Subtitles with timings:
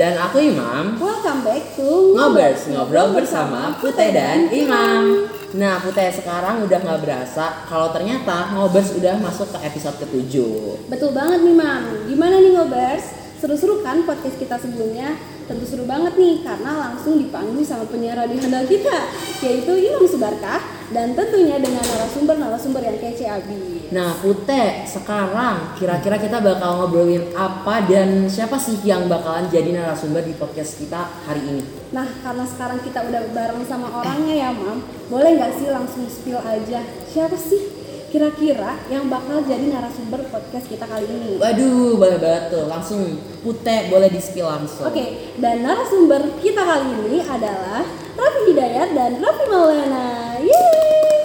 [0.00, 0.96] Dan aku Imam.
[0.96, 5.28] Welcome back to Ngobers, ngobrol bersama Putih dan Imam.
[5.52, 10.88] Nah, Putih sekarang udah nggak berasa kalau ternyata Ngobers udah masuk ke episode ketujuh.
[10.88, 12.08] Betul banget nih Mam.
[12.08, 13.12] Gimana nih Ngobers?
[13.44, 15.20] Seru-seru kan podcast kita sebelumnya?
[15.50, 19.10] Tentu seru banget nih karena langsung dipanggil sama penyiar radio handal kita
[19.42, 20.62] yaitu Imam Subarkah
[20.94, 23.90] dan tentunya dengan narasumber-narasumber yang kece abis.
[23.90, 30.22] Nah, Putih, sekarang kira-kira kita bakal ngobrolin apa dan siapa sih yang bakalan jadi narasumber
[30.22, 31.62] di podcast kita hari ini?
[31.90, 34.86] Nah, karena sekarang kita udah bareng sama orangnya ya, Mam.
[35.10, 36.78] Boleh nggak sih langsung spill aja?
[37.10, 37.79] Siapa sih
[38.10, 41.38] kira-kira yang bakal jadi narasumber podcast kita kali ini?
[41.38, 42.66] Waduh, boleh banget tuh.
[42.66, 43.00] Langsung
[43.40, 44.90] Putih boleh di-spill langsung.
[44.90, 47.86] Oke, dan narasumber kita kali ini adalah
[48.18, 50.36] Raffi Hidayat dan Raffi Maulana.
[50.42, 51.24] Yeay!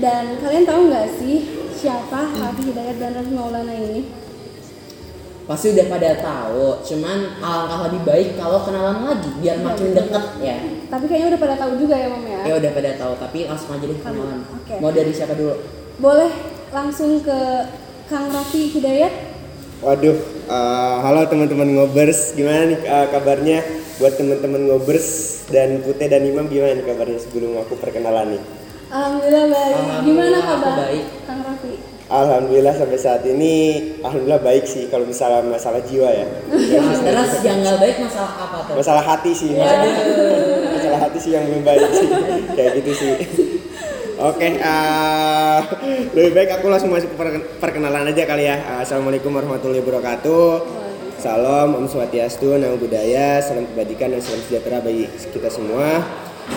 [0.00, 4.23] Dan kalian tahu nggak sih siapa Raffi Hidayat dan Raffi Maulana ini?
[5.44, 10.24] Pasti udah pada tahu, cuman alangkah lebih baik kalau kenalan lagi biar Iya, makin deket
[10.40, 10.56] ya.
[10.88, 12.40] Tapi kayaknya udah pada tahu juga ya, Mam ya.
[12.48, 14.40] Ya udah pada tahu, tapi langsung aja deh kenalan.
[14.40, 14.74] Oke.
[14.80, 15.54] Mau dari siapa dulu?
[16.00, 16.32] Boleh
[16.72, 17.38] langsung ke
[18.08, 19.12] Kang Raffi Hidayat?
[19.84, 20.16] Waduh,
[20.48, 23.58] eh, halo teman-teman ngobers, gimana nih eh, kabarnya
[24.00, 28.42] buat teman-teman ngobers dan Putih dan Imam gimana nih kabarnya sebelum aku perkenalan nih?
[28.88, 29.74] Alhamdulillah baik.
[29.76, 31.04] Alhamdulillah, Gimana kabar baik.
[31.28, 31.93] Kang Raffi?
[32.14, 33.54] Alhamdulillah sampai saat ini,
[33.98, 36.26] alhamdulillah baik sih kalau misalnya masalah jiwa ya.
[36.46, 38.74] Terus yang nggak baik masalah apa tuh?
[38.78, 39.66] Masalah hati sih, Iya.
[39.66, 39.90] masalah,
[40.78, 42.08] masalah hati sih yang belum baik sih,
[42.54, 43.12] kayak gitu sih.
[44.14, 45.58] Oke, eh,
[46.14, 48.62] lebih baik aku langsung masuk ke perken- perkenalan aja kali ya.
[48.62, 50.50] Eh, Assalamualaikum warahmatullahi wabarakatuh.
[51.18, 55.98] Salam Om Swastiastu, Namo Buddhaya, salam kebajikan dan salam sejahtera bagi kita semua.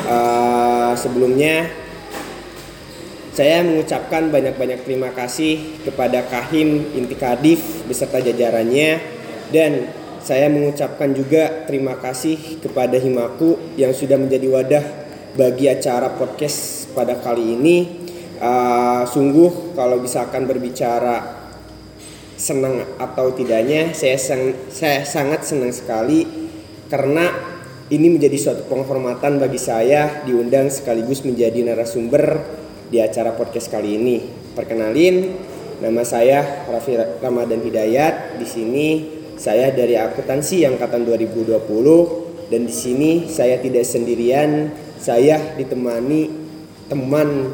[0.06, 1.66] Eh, sebelumnya
[3.38, 8.98] saya mengucapkan banyak-banyak terima kasih kepada Kahim Intikadif beserta jajarannya
[9.54, 9.94] dan
[10.26, 14.86] saya mengucapkan juga terima kasih kepada Himaku yang sudah menjadi wadah
[15.38, 17.78] bagi acara podcast pada kali ini.
[18.42, 21.38] Uh, sungguh kalau misalkan berbicara
[22.38, 26.26] senang atau tidaknya saya sang- saya sangat senang sekali
[26.90, 27.34] karena
[27.90, 32.46] ini menjadi suatu penghormatan bagi saya diundang sekaligus menjadi narasumber
[32.88, 34.18] di acara podcast kali ini.
[34.56, 35.36] Perkenalin,
[35.84, 38.40] nama saya Raffi Ramadan Hidayat.
[38.40, 38.88] Di sini
[39.38, 44.72] saya dari akuntansi angkatan 2020 dan di sini saya tidak sendirian.
[44.98, 46.26] Saya ditemani
[46.90, 47.54] teman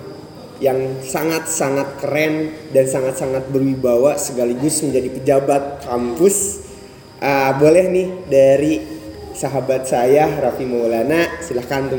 [0.63, 6.63] yang sangat-sangat keren dan sangat-sangat berwibawa sekaligus menjadi pejabat kampus.
[7.19, 8.73] Ah, boleh nih dari
[9.35, 11.89] sahabat saya Raffi Maulana silahkan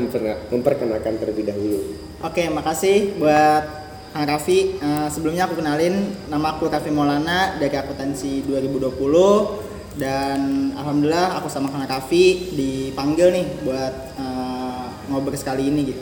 [0.49, 2.04] memperkenalkan terlebih dahulu.
[2.25, 3.63] Oke, makasih buat
[4.09, 4.81] Kang Raffi.
[4.81, 11.69] Eh, sebelumnya aku kenalin nama aku Raffi Maulana dari akuntansi 2020 dan alhamdulillah aku sama
[11.69, 16.01] Kang Raffi dipanggil nih buat eh, ngobrol sekali ini gitu.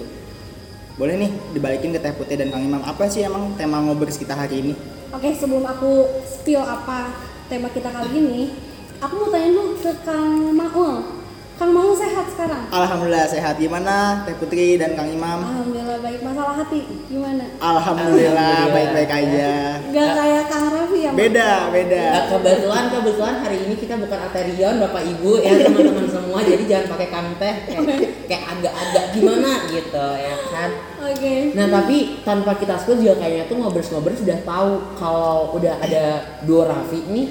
[0.96, 2.80] Boleh nih dibalikin ke Teh Putih dan Kang Imam.
[2.88, 4.74] Apa sih emang tema ngobrol kita hari ini?
[5.12, 7.20] Oke, sebelum aku spill apa
[7.52, 8.56] tema kita kali ini,
[9.04, 11.23] aku mau tanya dulu ke Kang Maul.
[11.54, 12.66] Kang Maul sehat sekarang?
[12.74, 13.62] Alhamdulillah sehat.
[13.62, 15.46] Gimana Teh Putri dan Kang Imam?
[15.46, 16.20] Alhamdulillah baik.
[16.26, 17.46] Masalah hati gimana?
[17.62, 19.54] Alhamdulillah baik-baik aja.
[19.94, 21.12] Gak kayak Kang Raffi ya?
[21.14, 22.06] Beda, beda.
[22.10, 26.88] Nah, kebetulan kebetulan hari ini kita bukan Aterion Bapak Ibu ya teman-teman semua jadi jangan
[26.98, 27.86] pakai kanteh kayak,
[28.26, 30.70] kayak agak-agak gimana gitu ya kan.
[31.06, 31.34] Oke.
[31.54, 36.04] Nah tapi tanpa kita spill juga kayaknya tuh ngobrol-ngobrol sudah tahu kalau udah ada
[36.50, 37.28] dua Raffi nih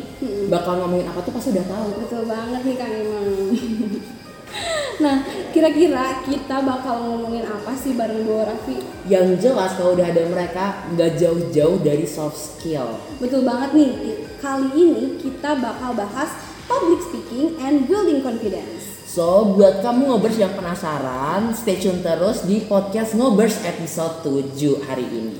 [0.47, 1.87] bakal ngomongin apa tuh pasti udah tahu.
[2.07, 3.27] Betul banget nih Kang Imam.
[5.03, 5.19] nah,
[5.51, 8.79] kira-kira kita bakal ngomongin apa sih bareng dua Raffi?
[9.11, 12.97] Yang jelas kalau udah ada mereka nggak jauh-jauh dari soft skill.
[13.19, 13.93] Betul banget nih.
[14.39, 16.31] Kali ini kita bakal bahas
[16.71, 19.05] public speaking and building confidence.
[19.13, 25.05] So buat kamu ngobers yang penasaran, stay tune terus di podcast ngobers episode 7 hari
[25.05, 25.37] ini.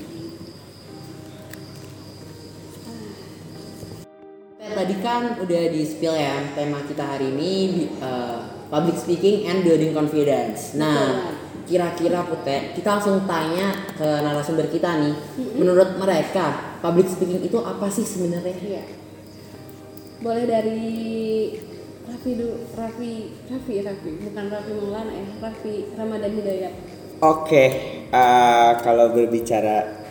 [4.73, 9.93] Tadi kan udah di spill ya tema kita hari ini eh, public speaking and building
[9.93, 10.73] confidence.
[10.73, 11.29] Nah,
[11.69, 15.13] kira-kira Pute, kita langsung tanya ke narasumber kita nih.
[15.53, 18.57] Menurut mereka, public speaking itu apa sih sebenarnya?
[18.57, 18.83] Iya.
[20.25, 20.81] Boleh dari
[22.09, 23.13] Raffi dulu, Raffi,
[23.45, 26.73] Raffi, Raffi, bukan Raffi Maulana ya, Raffi Ramadan Hidayat.
[27.21, 27.65] Oke,
[28.09, 30.01] eh, kalau berbicara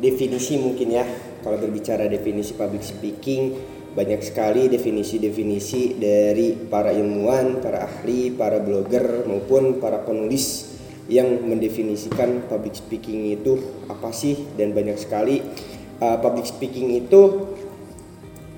[0.00, 1.04] definisi mungkin ya,
[1.44, 3.54] kalau berbicara definisi public speaking
[3.98, 10.78] banyak sekali definisi-definisi dari para ilmuwan, para ahli, para blogger maupun para penulis
[11.10, 13.58] yang mendefinisikan public speaking itu
[13.90, 14.46] apa sih?
[14.54, 15.42] Dan banyak sekali
[15.98, 17.50] uh, public speaking itu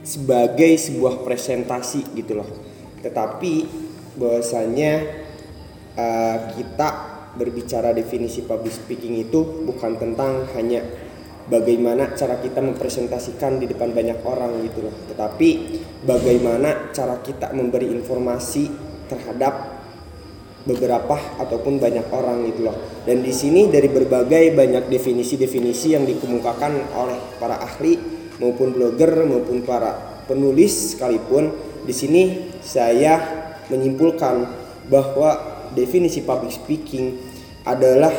[0.04, 2.48] sebagai sebuah presentasi gitu loh.
[3.00, 3.52] Tetapi
[4.20, 4.92] bahwasanya
[5.96, 6.88] eh, kita
[7.36, 10.82] berbicara definisi public speaking itu bukan tentang hanya
[11.50, 15.48] bagaimana cara kita mempresentasikan di depan banyak orang gitu loh tetapi
[16.06, 18.70] bagaimana cara kita memberi informasi
[19.10, 19.80] terhadap
[20.64, 22.76] beberapa ataupun banyak orang gitu loh.
[23.08, 27.96] Dan di sini dari berbagai banyak definisi-definisi yang dikemukakan oleh para ahli
[28.40, 31.52] maupun blogger maupun para penulis sekalipun
[31.84, 32.22] di sini
[32.60, 33.18] saya
[33.72, 34.46] menyimpulkan
[34.92, 35.30] bahwa
[35.72, 37.16] definisi public speaking
[37.64, 38.12] adalah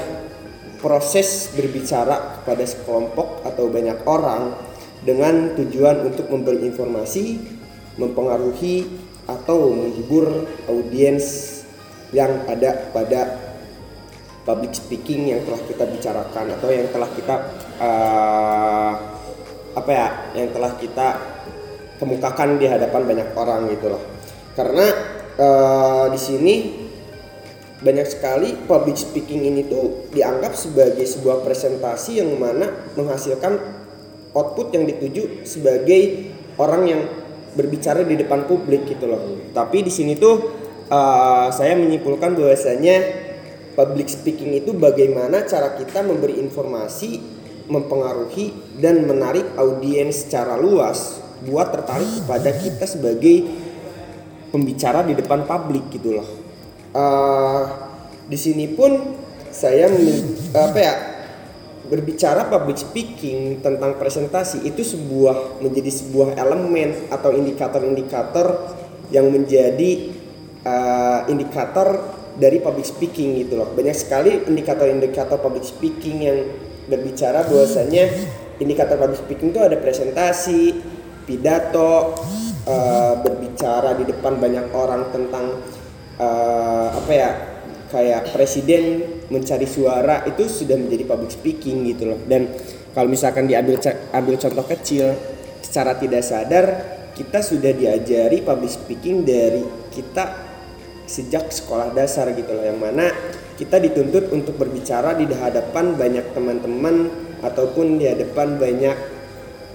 [0.81, 4.57] proses berbicara kepada sekelompok atau banyak orang
[5.01, 7.37] dengan tujuan untuk memberi informasi,
[7.97, 8.85] mempengaruhi
[9.29, 11.61] atau menghibur audiens
[12.11, 13.39] yang ada pada
[14.41, 17.35] public speaking yang telah kita bicarakan atau yang telah kita
[17.77, 18.93] uh,
[19.71, 21.07] apa ya yang telah kita
[22.01, 24.03] kemukakan di hadapan banyak orang gitu loh.
[24.57, 24.85] Karena
[25.37, 26.53] uh, di sini
[27.81, 33.57] banyak sekali public speaking ini tuh dianggap sebagai sebuah presentasi yang mana menghasilkan
[34.37, 36.31] output yang dituju sebagai
[36.61, 37.01] orang yang
[37.57, 40.61] berbicara di depan publik gitu loh tapi di sini tuh
[40.91, 43.27] uh, saya menyimpulkan bahwasanya
[43.73, 47.23] public speaking itu bagaimana cara kita memberi informasi,
[47.71, 53.47] mempengaruhi dan menarik audiens secara luas buat tertarik kepada kita sebagai
[54.51, 56.27] pembicara di depan publik gitu loh.
[56.91, 57.61] Uh,
[58.27, 59.15] di sini pun
[59.51, 59.87] saya
[60.55, 60.93] apa ya
[61.91, 68.75] berbicara public speaking tentang presentasi itu sebuah menjadi sebuah elemen atau indikator-indikator
[69.11, 70.15] yang menjadi
[70.63, 73.67] uh, indikator dari public speaking gitu loh.
[73.75, 76.37] Banyak sekali indikator-indikator public speaking yang
[76.87, 78.07] berbicara bahwasanya
[78.63, 80.79] indikator public speaking itu ada presentasi,
[81.27, 82.15] pidato,
[82.71, 85.59] uh, berbicara di depan banyak orang tentang
[86.21, 87.29] uh, apa ya
[87.89, 92.19] kayak presiden mencari suara itu sudah menjadi public speaking gitu loh.
[92.29, 92.53] Dan
[92.93, 93.81] kalau misalkan diambil
[94.13, 95.17] ambil contoh kecil
[95.65, 96.65] secara tidak sadar
[97.15, 100.51] kita sudah diajari public speaking dari kita
[101.07, 103.11] sejak sekolah dasar gitu loh yang mana
[103.59, 107.11] kita dituntut untuk berbicara di hadapan banyak teman-teman
[107.43, 108.97] ataupun di hadapan banyak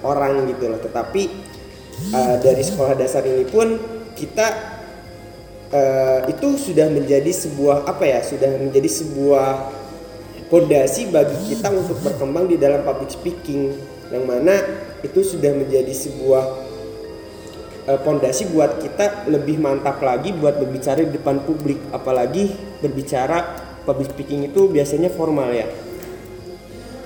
[0.01, 1.23] orang gitu loh tetapi
[2.17, 3.77] uh, dari sekolah dasar ini pun
[4.17, 4.76] kita
[5.77, 9.49] uh, itu sudah menjadi sebuah apa ya sudah menjadi sebuah
[10.49, 13.77] fondasi bagi kita untuk berkembang di dalam public speaking
[14.09, 14.63] yang mana
[15.03, 16.45] itu sudah menjadi sebuah
[18.07, 21.79] pondasi uh, buat kita lebih mantap lagi buat berbicara di depan publik.
[21.91, 25.67] Apalagi berbicara public speaking itu biasanya formal ya.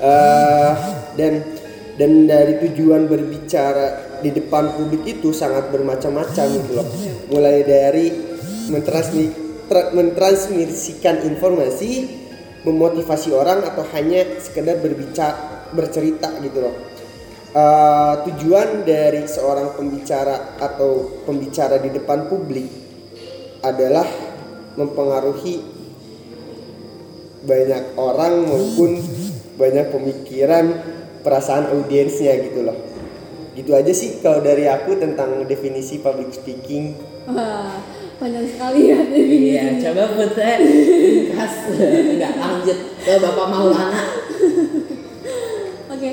[0.00, 0.72] Uh,
[1.16, 1.44] dan
[2.00, 6.88] dan dari tujuan berbicara di depan publik itu sangat bermacam-macam gitu loh.
[7.28, 8.29] Mulai dari
[8.70, 9.24] mentransmi,
[9.66, 12.20] tra, mentransmisikan informasi
[12.64, 16.76] memotivasi orang atau hanya sekedar berbicara bercerita gitu loh.
[17.50, 22.70] Uh, tujuan dari seorang pembicara atau pembicara di depan publik
[23.66, 24.06] adalah
[24.78, 25.58] mempengaruhi
[27.42, 29.02] banyak orang maupun
[29.58, 30.66] banyak pemikiran
[31.26, 32.78] perasaan audiensnya gitu loh.
[33.58, 36.94] Gitu aja sih kalau dari aku tentang definisi public speaking
[38.20, 39.00] panjang sekali ya.
[39.08, 40.56] Definisi iya coba putih
[41.32, 41.54] khas
[42.20, 42.78] nggak lanjut.
[43.00, 44.02] Ke bapak Maulana.
[45.88, 46.10] Oke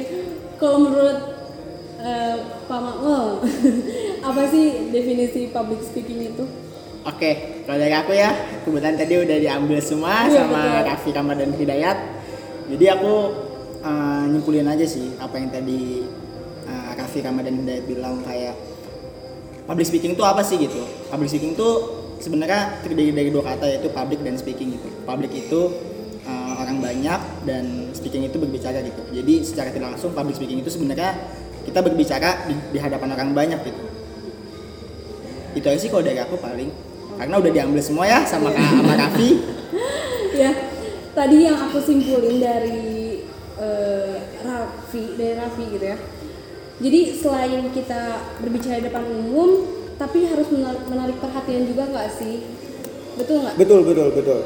[0.58, 1.20] kalau menurut
[2.02, 2.36] uh,
[2.66, 3.26] Pak Makmul
[4.28, 6.44] apa sih definisi public speaking itu?
[7.08, 8.36] Oke, kalau dari aku ya,
[8.68, 10.88] kebetulan tadi udah diambil semua iya, sama betul.
[10.92, 11.98] Raffi Kamar dan Hidayat.
[12.68, 13.14] Jadi aku
[13.80, 16.04] uh, nyimpulin aja sih apa yang tadi
[16.68, 18.60] uh, Raffi Kamar dan Hidayat bilang kayak
[19.68, 20.80] public speaking itu apa sih gitu.
[21.12, 21.70] Public speaking itu
[22.24, 24.88] sebenarnya terdiri dari dua kata yaitu public dan speaking gitu.
[25.04, 25.62] Public itu
[26.24, 29.02] uh, orang banyak dan speaking itu berbicara gitu.
[29.12, 31.14] Jadi secara tidak langsung public speaking itu sebenarnya
[31.68, 33.84] kita berbicara di, di hadapan orang banyak gitu.
[35.60, 36.72] Itu aja sih kalau dari aku paling
[37.18, 39.30] karena udah diambil semua ya sama Kak sama Raffi.
[40.38, 40.54] ya,
[41.18, 43.26] tadi yang aku simpulin dari
[43.58, 45.98] uh, Raffi, dari Raffi gitu ya.
[46.77, 48.01] Jadi selain kita
[48.38, 49.65] berbicara di depan umum,
[49.98, 52.46] tapi harus menarik, perhatian juga nggak sih?
[53.17, 53.55] Betul nggak?
[53.57, 54.39] Betul, betul, betul.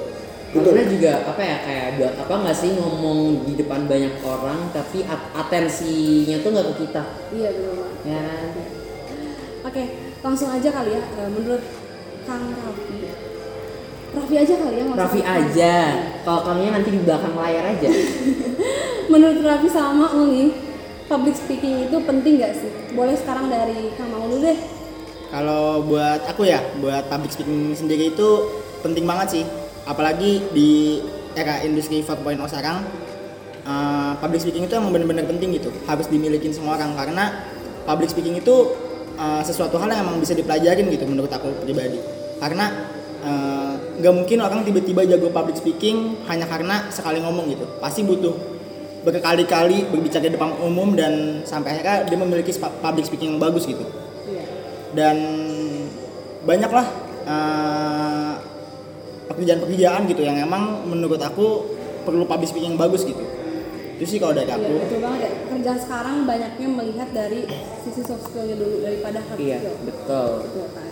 [0.51, 0.71] Betul.
[0.75, 5.00] Karena juga apa ya kayak buat apa nggak sih ngomong di depan banyak orang tapi
[5.31, 7.03] atensinya tuh nggak ke kita.
[7.31, 8.27] Iya betul Ya.
[9.63, 9.83] Oke,
[10.19, 11.03] langsung aja kali ya.
[11.07, 11.63] Eh, menurut
[12.27, 13.00] Kang Raffi
[14.11, 15.75] Raffi aja kali ya Raffi aja
[16.27, 17.89] kalau kamunya nanti di belakang layar aja
[19.11, 20.71] menurut Raffi sama Uli
[21.12, 24.56] public speaking itu penting gak sih boleh sekarang dari Kang Maulu deh
[25.32, 28.51] Kalau buat aku ya, buat public speaking sendiri itu
[28.84, 29.44] penting banget sih.
[29.88, 31.00] Apalagi di
[31.32, 32.84] era industri 4.0 sekarang,
[33.63, 35.72] uh, public speaking itu emang benar-benar penting gitu.
[35.88, 37.48] Harus dimiliki semua orang karena
[37.88, 38.75] public speaking itu
[39.15, 42.03] uh, sesuatu hal yang emang bisa dipelajarin gitu menurut aku pribadi.
[42.36, 42.68] Karena
[43.24, 47.63] uh, nggak mungkin orang tiba-tiba jago public speaking hanya karena sekali ngomong gitu.
[47.80, 48.61] Pasti butuh
[49.01, 53.81] berkali-kali berbicara di depan umum dan sampai akhirnya dia memiliki public speaking yang bagus gitu
[54.29, 54.43] Iya.
[54.93, 55.17] dan
[56.41, 56.86] banyaklah
[57.25, 58.34] uh,
[59.27, 61.65] pekerjaan-pekerjaan gitu yang emang menurut aku
[62.01, 63.22] perlu public speaking yang bagus gitu
[63.98, 65.31] itu sih kalau dari Iya, aku betul banget ya.
[65.46, 67.46] Kerjaan sekarang banyaknya melihat dari
[67.79, 69.75] sisi soft skillnya dulu daripada hard Iya, skill.
[69.86, 70.31] betul.
[70.41, 70.89] Betul kan.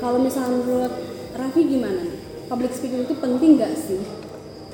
[0.00, 0.94] Kalau misalnya menurut
[1.36, 2.16] Raffi gimana nih?
[2.48, 4.00] Public speaking itu penting nggak sih?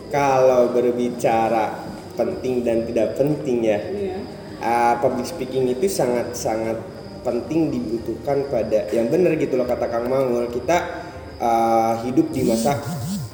[0.09, 1.83] Kalau berbicara
[2.19, 4.19] penting dan tidak penting ya, Iya.
[4.59, 6.75] uh, public speaking itu sangat-sangat
[7.23, 10.51] penting dibutuhkan pada yang benar gitu loh kata Kang Mangul.
[10.51, 10.77] Kita
[11.39, 12.75] uh, hidup di masa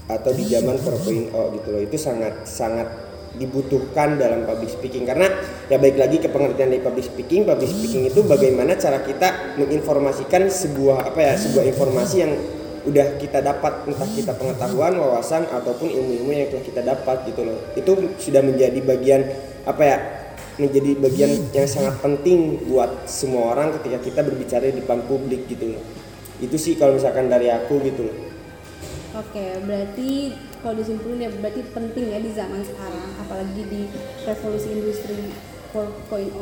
[0.04, 1.80] atau di zaman 4.0 gitu loh.
[1.80, 2.88] Itu sangat sangat
[3.34, 5.08] dibutuhkan dalam public speaking.
[5.08, 5.26] Karena
[5.66, 10.46] ya baik lagi ke pengertian dari public speaking public speaking itu bagaimana cara kita menginformasikan
[10.46, 12.32] sebuah apa ya sebuah informasi yang
[12.84, 17.58] udah kita dapat entah kita pengetahuan wawasan ataupun ilmu-ilmu yang telah kita dapat gitu loh
[17.72, 19.20] itu sudah menjadi bagian
[19.64, 19.98] apa ya
[20.60, 25.74] menjadi bagian yang sangat penting buat semua orang ketika kita berbicara di depan publik gitu
[25.74, 25.82] loh
[26.38, 28.16] itu sih kalau misalkan dari aku gitu loh
[29.14, 33.86] Oke, berarti kalau disimpulin ya berarti penting ya di zaman sekarang, apalagi di
[34.26, 35.30] revolusi industri
[35.70, 36.34] 4.0.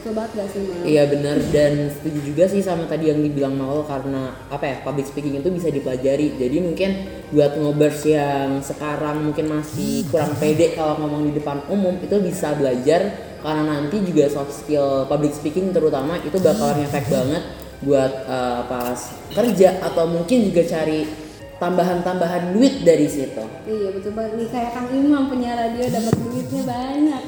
[0.00, 0.80] Betul gak sih, Mal?
[0.88, 5.04] Iya benar dan setuju juga sih sama tadi yang dibilang Maul karena apa ya public
[5.04, 6.40] speaking itu bisa dipelajari.
[6.40, 6.90] Jadi mungkin
[7.28, 12.56] buat ngobers yang sekarang mungkin masih kurang pede kalau ngomong di depan umum itu bisa
[12.56, 13.12] belajar
[13.44, 17.44] karena nanti juga soft skill public speaking terutama itu bakal ngefek banget
[17.84, 18.98] buat eh, pas
[19.36, 21.29] kerja atau mungkin juga cari
[21.60, 23.44] tambahan-tambahan duit dari situ.
[23.68, 27.22] Iya betul banget nih kayak Kang Imam penyiar radio dapat duitnya banyak.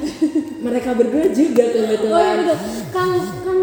[0.63, 2.35] Mereka berdua juga oh iya kebetulan.
[2.41, 2.57] betul.
[2.89, 3.61] Kang Kang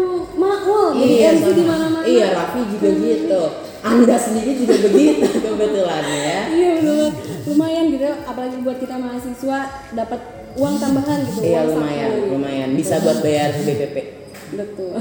[0.91, 2.05] jadi Iya, MC di mana-mana.
[2.07, 3.41] Iya, Raffi juga gitu.
[3.81, 6.39] Anda sendiri juga begitu kebetulan ya.
[6.49, 7.07] Iya betul.
[7.51, 9.59] Lumayan gitu apalagi buat kita mahasiswa
[9.91, 10.19] dapat
[10.55, 11.39] uang tambahan gitu.
[11.41, 13.97] Iya uang lumayan, lumayan bisa buat bayar BPP.
[14.51, 14.99] Betul.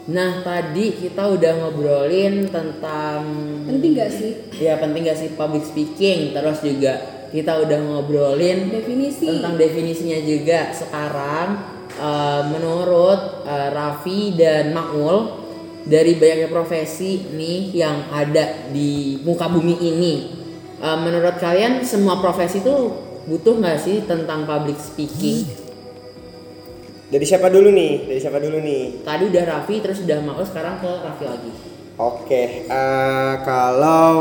[0.08, 3.20] Nah tadi kita udah ngobrolin tentang
[3.68, 9.28] Penting gak sih ya penting gak sih public speaking, terus juga kita udah ngobrolin definisi?
[9.28, 10.72] tentang definisinya juga.
[10.72, 11.48] Sekarang
[11.92, 15.44] eh, menurut eh, Raffi dan Makmul
[15.84, 20.14] dari banyaknya profesi nih yang ada di muka bumi ini,
[20.80, 22.76] eh, menurut kalian semua profesi itu
[23.28, 25.67] butuh nggak sih tentang public speaking?
[27.08, 27.92] Dari siapa dulu nih?
[28.08, 29.04] Dari siapa dulu nih?
[29.04, 31.50] Tadi udah Raffi, terus udah Makmul, sekarang ke Raffi lagi.
[31.98, 34.14] Oke, eh, kalau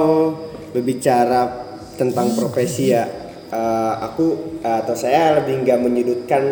[0.74, 1.68] berbicara
[2.00, 3.06] tentang profesi ya,
[3.52, 6.44] eh, aku eh, atau saya lebih nggak menyudutkan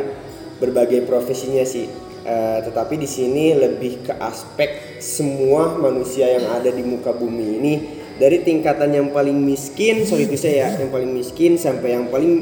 [0.62, 6.82] berbagai profesinya sih, Eh, tetapi di sini lebih ke aspek semua manusia yang ada di
[6.82, 7.74] muka bumi ini.
[8.18, 12.42] Dari tingkatan yang paling miskin, sorry itu saya ya, yang paling miskin sampai yang paling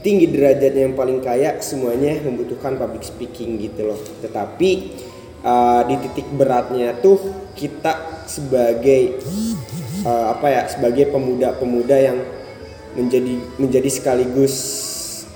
[0.00, 3.98] tinggi derajatnya yang paling kaya semuanya membutuhkan public speaking gitu loh.
[3.98, 4.70] Tetapi
[5.42, 9.22] uh, di titik beratnya tuh kita sebagai
[10.06, 12.18] uh, apa ya sebagai pemuda-pemuda yang
[12.94, 14.54] menjadi menjadi sekaligus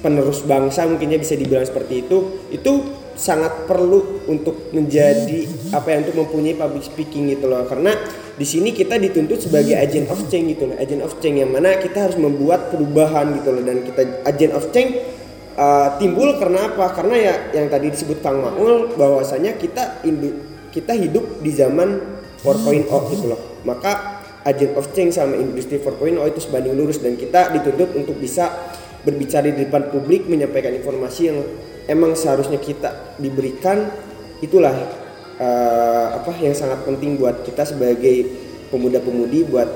[0.02, 2.18] penerus bangsa mungkinnya bisa dibilang seperti itu
[2.50, 2.72] itu
[3.14, 7.62] sangat perlu untuk menjadi apa ya untuk mempunyai public speaking gitu loh.
[7.68, 7.94] Karena
[8.32, 10.76] di sini kita dituntut sebagai agent of change gitu loh.
[10.80, 13.60] Agent of change yang mana kita harus membuat perubahan gitu loh.
[13.60, 15.04] Dan kita agent of change
[15.60, 16.96] uh, timbul karena apa?
[16.96, 20.00] Karena ya yang tadi disebut Kang Maul bahwasanya kita
[20.72, 22.00] kita hidup di zaman
[22.40, 23.40] 4.0 gitu loh.
[23.68, 27.04] Maka agent of change sama industri 4.0 itu sebanding lurus.
[27.04, 28.48] Dan kita dituntut untuk bisa
[29.04, 31.38] berbicara di depan publik menyampaikan informasi yang
[31.84, 33.92] emang seharusnya kita diberikan.
[34.40, 35.01] Itulah
[35.38, 38.28] eh, apa yang sangat penting buat kita sebagai
[38.72, 39.68] pemuda-pemudi buat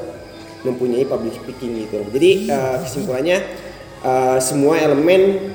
[0.64, 2.02] mempunyai public speaking gitu.
[2.10, 3.38] Jadi eh, kesimpulannya
[4.02, 5.52] eh, semua elemen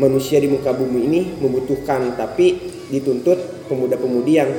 [0.00, 2.56] manusia di muka bumi ini membutuhkan tapi
[2.90, 4.50] dituntut pemuda-pemudi yang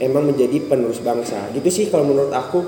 [0.00, 1.48] emang menjadi penerus bangsa.
[1.52, 2.64] Gitu sih kalau menurut aku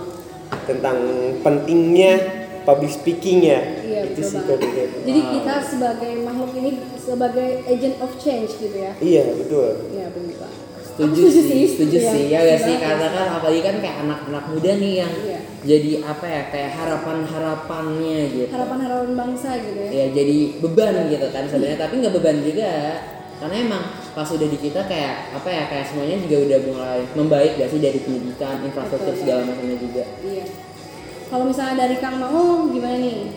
[0.65, 0.97] tentang
[1.41, 2.21] pentingnya
[2.69, 3.61] public speaking ya.
[3.81, 4.97] Iya itu betul sih kalau.
[5.09, 8.93] Jadi kita sebagai makhluk ini sebagai agent of change gitu ya.
[9.01, 9.89] Iya betul.
[9.97, 10.68] Iya benar Pak.
[10.99, 13.97] Setuju Aku sih, setuju Iya, sih ya gak sih setuju karena kan apalagi kan kayak
[14.03, 15.39] anak-anak muda nih yang Iya.
[15.63, 18.51] jadi apa ya kayak harapan-harapannya gitu.
[18.51, 19.91] harapan-harapan bangsa gitu ya.
[19.95, 22.73] Ya jadi beban gitu kan sebenarnya tapi nggak beban juga.
[23.39, 27.53] karena emang pas udah di kita kayak apa ya kayak semuanya juga udah mulai membaik
[27.55, 29.23] gak sih dari pendidikan infrastruktur Betul.
[29.23, 30.45] segala macamnya juga Iya.
[31.31, 33.31] Kalau misalnya dari Kang Mau gimana nih?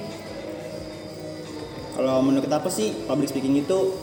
[1.92, 3.94] Kalau menurut aku sih public speaking itu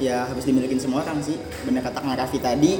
[0.00, 1.36] ya harus dimiliki semua orang sih.
[1.62, 2.72] Benar kata Kang Raffi tadi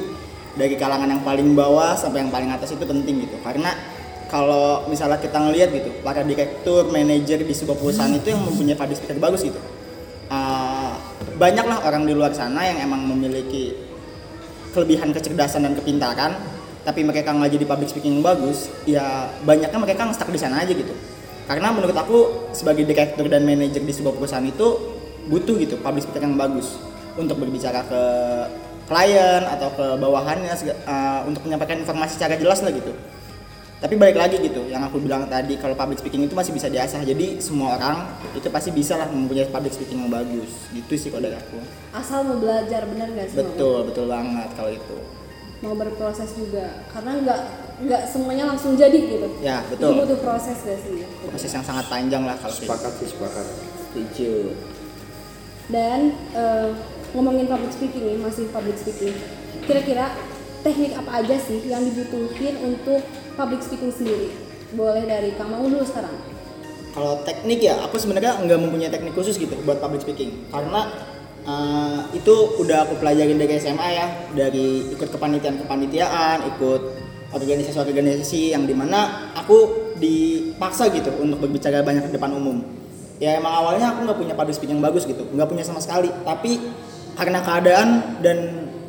[0.56, 3.36] dari kalangan yang paling bawah sampai yang paling atas itu penting gitu.
[3.40, 3.72] Karena
[4.28, 8.96] kalau misalnya kita ngelihat gitu, para direktur, manajer di sebuah perusahaan itu yang mempunyai public
[9.00, 9.60] speaking bagus gitu.
[10.32, 10.96] Uh,
[11.36, 13.76] banyaklah orang di luar sana yang emang memiliki
[14.72, 16.32] kelebihan kecerdasan dan kepintaran
[16.82, 20.72] tapi mereka nggak jadi public speaking yang bagus ya banyaknya mereka nge-stuck di sana aja
[20.74, 20.90] gitu
[21.46, 22.18] karena menurut aku
[22.56, 24.66] sebagai direktur dan manajer di sebuah perusahaan itu
[25.30, 26.74] butuh gitu public speaking yang bagus
[27.14, 28.02] untuk berbicara ke
[28.86, 30.52] klien atau ke bawahannya
[30.86, 32.92] uh, untuk menyampaikan informasi secara jelas lah gitu
[33.82, 37.02] tapi balik lagi gitu yang aku bilang tadi kalau public speaking itu masih bisa diasah
[37.02, 41.26] jadi semua orang itu pasti bisa lah mempunyai public speaking yang bagus gitu sih kalau
[41.26, 41.58] dari aku
[41.90, 43.42] Asal mau belajar bener gak sih?
[43.42, 43.50] Mau?
[43.50, 44.98] betul betul banget kalau itu
[45.62, 46.82] Mau berproses juga.
[46.90, 47.40] Karena nggak
[47.86, 49.30] nggak semuanya langsung jadi gitu.
[49.38, 51.02] ya Itu betul butuh proses gak sih?
[51.26, 53.46] proses yang sangat panjang lah kalau sepakat sih sepakat
[53.90, 54.54] setuju
[55.66, 56.70] Dan eh,
[57.12, 59.14] ngomongin public speaking nih, masih public speaking.
[59.68, 60.12] Kira-kira
[60.62, 63.00] teknik apa aja sih yang dibutuhin untuk
[63.36, 64.32] public speaking sendiri?
[64.72, 66.14] Boleh dari Kang Mau dulu sekarang.
[66.92, 70.92] Kalau teknik ya, aku sebenarnya nggak mempunyai teknik khusus gitu buat public speaking karena
[71.44, 76.82] eh, itu udah aku pelajarin dari SMA ya, dari ikut kepanitiaan kepanitiaan, ikut
[77.32, 82.60] organisasi-organisasi yang di mana aku dipaksa gitu untuk berbicara banyak di depan umum.
[83.16, 86.12] Ya emang awalnya aku nggak punya public speaking yang bagus gitu, nggak punya sama sekali.
[86.26, 86.60] Tapi
[87.12, 87.88] karena keadaan
[88.18, 88.38] dan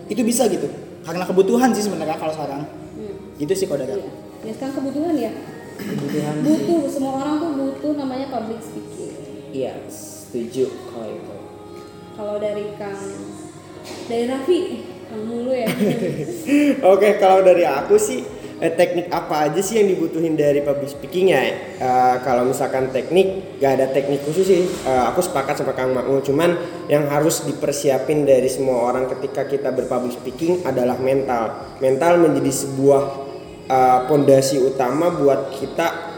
[0.06, 0.68] itu bisa gitu,
[1.02, 2.62] karena kebutuhan sih sebenarnya kalau sekarang.
[2.94, 3.16] Hmm.
[3.38, 3.96] Itu sih kode Iya.
[3.96, 4.10] aku.
[4.44, 5.32] Ya sekarang kebutuhan ya.
[5.74, 9.14] kebutuhan sih Butuh semua orang tuh butuh namanya public speaking.
[9.50, 11.36] iya setuju kalau itu
[12.14, 13.02] Kalau dari Kang
[14.06, 14.60] dari Raffi,
[15.08, 15.66] Kang mulu ya.
[16.94, 18.22] Oke, kalau dari aku sih
[18.64, 21.44] eh, teknik apa aja sih yang dibutuhin dari public speaking ya?
[21.44, 24.64] Eh, kalau misalkan teknik, gak ada teknik khusus sih.
[24.64, 26.24] Eh, aku sepakat sama Kang Makmu.
[26.24, 26.56] Cuman
[26.88, 31.76] yang harus dipersiapin dari semua orang ketika kita berpublic speaking adalah mental.
[31.84, 33.04] Mental menjadi sebuah
[33.68, 36.16] eh, pondasi utama buat kita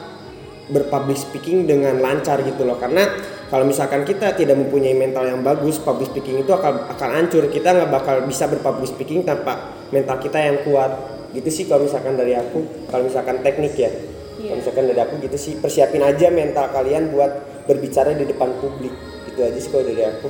[0.69, 3.05] berpublic speaking dengan lancar gitu loh karena
[3.53, 7.69] kalau misalkan kita tidak mempunyai mental yang bagus public speaking itu akan akan hancur kita
[7.69, 12.34] nggak bakal bisa berpublic speaking tanpa mental kita yang kuat gitu sih kalau misalkan dari
[12.34, 13.91] aku kalau misalkan teknik ya
[14.39, 17.32] kalau misalkan dari aku gitu sih persiapin aja mental kalian buat
[17.67, 18.93] berbicara di depan publik
[19.28, 20.30] itu aja sih kalau dari aku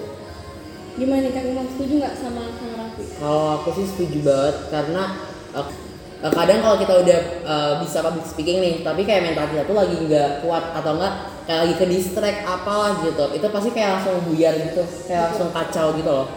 [0.95, 3.03] Gimana nih Kang Imam setuju nggak sama Kang Raffi?
[3.19, 5.03] Kalau aku sih setuju banget karena
[5.51, 9.75] eh, kadang kalau kita udah eh, bisa public speaking nih, tapi kayak mental kita tuh
[9.75, 11.13] lagi nggak kuat atau enggak
[11.43, 15.87] kayak lagi ke distract apalah gitu, itu pasti kayak langsung buyar gitu, kayak langsung kacau
[15.99, 16.27] gitu loh.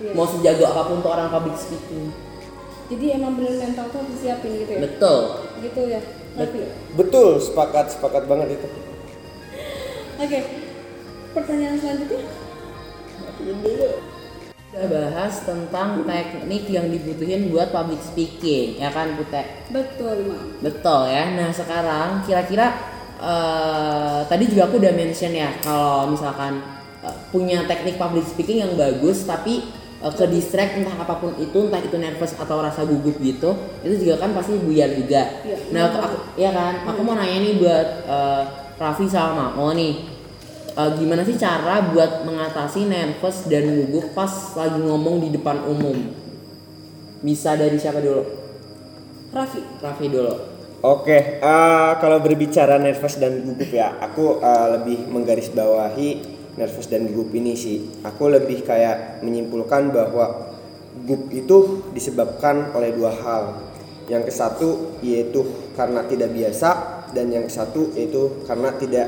[0.00, 0.12] Iya.
[0.16, 2.08] Mau sejago apa pun tuh orang public speaking.
[2.88, 4.80] Jadi emang bener mental tuh harus disiapin gitu ya?
[4.80, 5.18] Betul.
[5.60, 6.00] Gitu ya,
[6.38, 6.60] Raffi?
[6.94, 8.68] betul sepakat sepakat banget itu
[10.18, 10.40] Oke,
[11.30, 12.22] pertanyaan selanjutnya?
[14.68, 19.46] Kita bahas tentang teknik yang dibutuhin buat public speaking, ya kan Pute?
[19.70, 20.58] Betul, Mam.
[20.58, 21.38] Betul ya.
[21.38, 22.66] Nah sekarang kira-kira
[23.22, 26.66] eh, tadi juga aku udah mention ya kalau misalkan
[27.06, 29.70] eh, punya teknik public speaking yang bagus tapi
[30.02, 33.50] eh, ke distract entah apa pun itu entah itu nervous atau rasa gugup gitu
[33.82, 35.22] itu juga kan pasti buyar juga.
[35.44, 38.42] Iya, nah aku, aku- ya kan aku mau nanya nih buat eh,
[38.78, 40.18] Raffi sama Mamo nih
[40.78, 46.14] Eh, gimana sih cara buat mengatasi nervous dan gugup pas lagi ngomong di depan umum?
[47.18, 48.22] Bisa dari siapa dulu?
[49.34, 49.58] Raffi.
[49.82, 50.34] Raffi dulu.
[50.86, 57.30] Oke, eh, kalau berbicara nervous dan gugup ya, aku eh, lebih menggarisbawahi nervous dan gugup
[57.38, 58.02] ini sih.
[58.02, 60.52] Aku lebih kayak menyimpulkan bahwa
[61.06, 61.58] gugup itu
[61.94, 63.44] disebabkan oleh dua hal.
[64.10, 64.68] Yang ke satu
[65.04, 65.46] yaitu
[65.78, 66.70] karena tidak biasa
[67.14, 69.06] dan yang ke satu yaitu karena tidak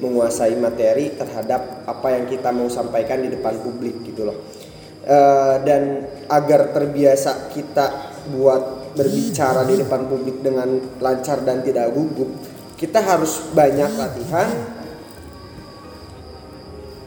[0.00, 4.36] menguasai materi terhadap apa yang kita mau sampaikan di depan publik gitu loh.
[5.00, 12.28] Eh, dan agar terbiasa kita buat berbicara di depan publik dengan lancar dan tidak gugup,
[12.76, 14.79] kita harus banyak latihan.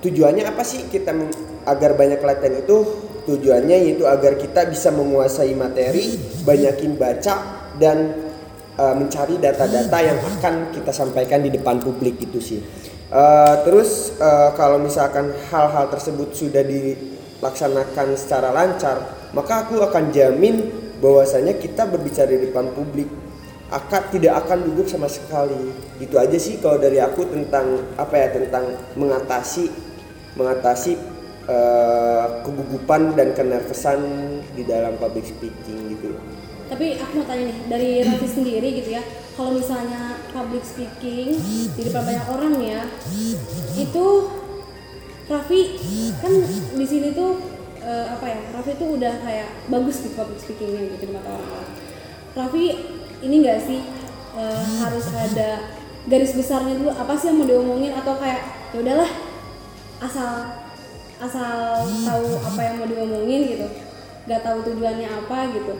[0.04, 1.16] Tujuannya apa sih kita
[1.63, 2.78] agar banyak latihan itu?
[3.24, 7.36] Tujuannya yaitu agar kita bisa menguasai materi, banyakin baca
[7.80, 8.12] dan
[8.76, 12.60] eh, mencari data-data yang akan kita sampaikan di depan publik itu sih.
[13.08, 20.68] Eh, terus eh, kalau misalkan hal-hal tersebut sudah dilaksanakan secara lancar, maka aku akan jamin
[21.00, 23.08] bahwasanya kita berbicara di depan publik
[23.72, 25.72] akan tidak akan gugup sama sekali.
[26.04, 29.92] Itu aja sih kalau dari aku tentang apa ya tentang mengatasi
[30.34, 30.98] mengatasi
[31.46, 34.00] eh, kegugupan dan kenervesan
[34.58, 36.17] di dalam public speaking gitu.
[36.69, 39.04] Tapi aku mau tanya nih dari Raffi sendiri gitu ya.
[39.34, 41.38] Kalau misalnya public speaking
[41.74, 42.82] di depan banyak orang ya,
[43.78, 44.06] itu
[45.30, 45.62] Raffi
[46.22, 46.34] kan
[46.74, 47.38] di sini tuh
[47.82, 48.39] eh, apa ya?
[48.58, 51.72] Raffi tuh udah kayak bagus di public speakingnya gitu di mata orang-orang.
[52.34, 52.65] Raffi
[53.22, 53.80] ini enggak sih
[54.34, 55.50] eh, harus ada
[56.10, 58.41] garis besarnya dulu apa sih yang mau diomongin atau kayak
[58.76, 59.12] ya udahlah
[60.04, 60.32] asal
[61.24, 63.68] asal tahu apa yang mau diomongin gitu.
[64.28, 65.74] Nggak tahu tujuannya apa gitu.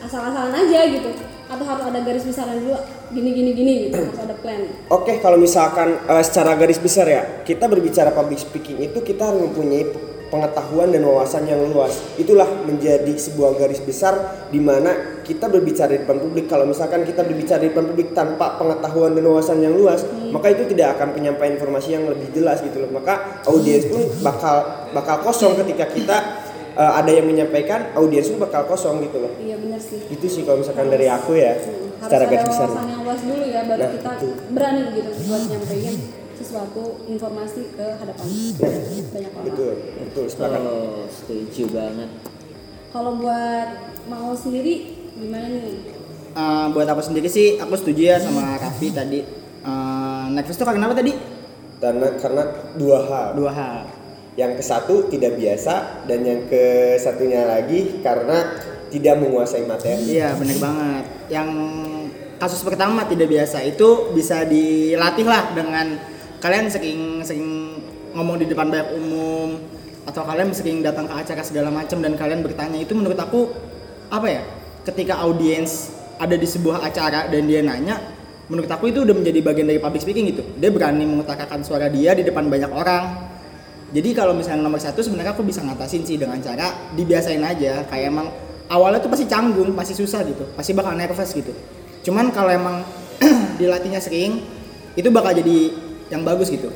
[0.00, 1.10] Asal-asalan aja gitu.
[1.50, 2.76] Atau harus ada garis besarnya dulu
[3.10, 3.96] gini gini gini gitu.
[3.98, 4.60] Harus ada plan.
[4.92, 9.50] Oke, kalau misalkan eh, secara garis besar ya, kita berbicara public speaking itu kita harus
[9.50, 9.88] mempunyai
[10.30, 11.98] pengetahuan dan wawasan yang luas.
[12.14, 16.46] Itulah menjadi sebuah garis besar di mana kita berbicara di depan publik.
[16.46, 20.64] Kalau misalkan kita berbicara di depan publik tanpa pengetahuan dan wawasan yang luas, maka itu
[20.66, 22.90] tidak akan penyampaian informasi yang lebih jelas gitu loh.
[22.90, 24.56] Maka audiens pun bakal
[24.90, 26.16] bakal kosong ketika kita
[26.72, 29.32] eh, ada yang menyampaikan, audiens pun bakal kosong gitu loh.
[29.38, 32.46] iya bener sih Itu sih kalau misalkan dari aku ya, Hmm, harus secara ada garis
[32.48, 32.66] besar.
[32.66, 34.32] wawasan yang luas dulu ya baru Nah, kita betul.
[34.50, 35.96] berani gitu buat nyampein
[36.32, 38.26] sesuatu informasi ke hadapan
[39.06, 40.60] banyak orang Betul, betul sepakat.
[40.62, 42.10] Oh, setuju banget.
[42.88, 43.68] kalau buat
[44.06, 49.18] mau sendiri gimana nih Eh, buat aku sendiri sih aku setuju ya sama Raffi tadi.
[49.66, 51.10] Eh, nervous tuh karena apa tadi?
[51.82, 52.42] Karena karena
[52.78, 53.26] dua hal.
[53.34, 53.78] Dua hal.
[54.38, 58.46] Yang ke satu tidak biasa dan yang ke satunya lagi karena
[58.94, 60.06] tidak menguasai materi.
[60.06, 61.04] Iya bener banget.
[61.34, 61.48] Yang
[62.38, 65.98] kasus pertama tidak biasa itu bisa dilatih lah dengan
[66.38, 67.74] kalian sering sering
[68.14, 69.58] ngomong di depan banyak umum
[70.06, 73.50] atau kalian sering datang ke acara segala macam dan kalian bertanya itu menurut aku
[74.14, 74.42] apa ya?
[74.80, 77.96] Ketika audiens ada di sebuah acara dan dia nanya,
[78.50, 80.42] menurut aku itu udah menjadi bagian dari public speaking gitu.
[80.58, 83.30] Dia berani mengutarakan suara dia di depan banyak orang.
[83.90, 88.06] Jadi kalau misalnya nomor satu sebenarnya aku bisa ngatasin sih dengan cara dibiasain aja kayak
[88.06, 88.30] emang
[88.70, 91.50] awalnya tuh pasti canggung, pasti susah gitu, pasti bakal nervous gitu.
[92.06, 92.86] Cuman kalau emang
[93.60, 94.46] dilatihnya sering
[94.94, 95.74] itu bakal jadi
[96.10, 96.70] yang bagus gitu.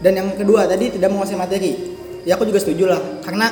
[0.00, 1.98] Dan yang kedua tadi tidak menguasai materi.
[2.22, 3.50] Ya aku juga setuju lah karena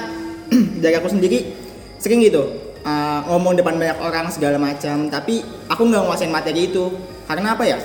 [0.83, 1.51] dari aku sendiri
[1.99, 6.91] sering gitu uh, ngomong depan banyak orang segala macam tapi aku nggak nguasain materi itu.
[7.29, 7.77] Karena apa ya?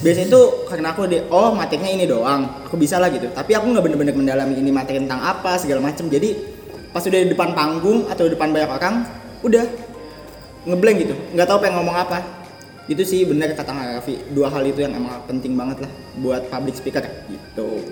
[0.00, 3.28] Biasanya itu karena aku di oh materinya ini doang aku bisa lah gitu.
[3.32, 6.08] Tapi aku nggak bener-bener mendalami ini materi tentang apa segala macam.
[6.08, 6.32] Jadi
[6.92, 8.94] pas udah di depan panggung atau di depan banyak orang
[9.44, 9.64] udah
[10.64, 11.14] ngeblank gitu.
[11.36, 12.18] Nggak tahu pengen ngomong apa.
[12.86, 14.14] Itu sih bener kata Kak Raffi.
[14.32, 17.82] Dua hal itu yang emang penting banget lah buat public speaker gitu.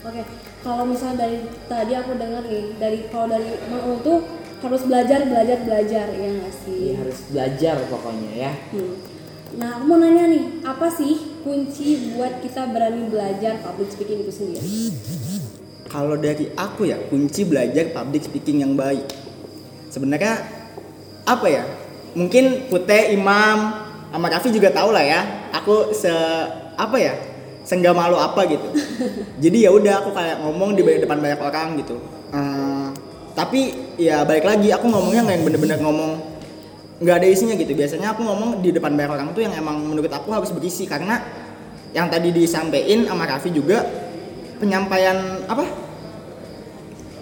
[0.00, 0.24] Oke,
[0.64, 3.52] kalau misalnya dari tadi aku dengar nih, dari kalau dari
[4.00, 4.24] tuh
[4.60, 6.76] harus belajar, belajar, belajar, ya nggak sih?
[6.92, 8.52] Iya, harus belajar pokoknya ya.
[8.76, 8.94] Hmm.
[9.50, 14.32] Nah, aku mau nanya nih, apa sih kunci buat kita berani belajar public speaking itu
[14.32, 14.94] sendiri?
[15.90, 19.10] Kalau dari aku ya kunci belajar public speaking yang baik.
[19.90, 20.38] Sebenarnya
[21.26, 21.66] apa ya?
[22.14, 23.74] Mungkin Pute, Imam,
[24.14, 25.20] sama Raffi juga tahu lah ya.
[25.50, 26.10] Aku se
[26.78, 27.18] apa ya?
[27.66, 28.70] Senggak malu apa gitu.
[29.42, 31.98] Jadi ya udah aku kayak ngomong di depan banyak orang gitu.
[32.30, 32.69] Eh,
[33.40, 36.12] tapi ya balik lagi aku ngomongnya nggak yang bener-bener ngomong
[37.00, 37.72] nggak ada isinya gitu.
[37.72, 41.16] Biasanya aku ngomong di depan banyak orang tuh yang emang menurut aku harus berisi karena
[41.96, 43.82] yang tadi disampaikan sama Raffi juga
[44.60, 45.64] penyampaian apa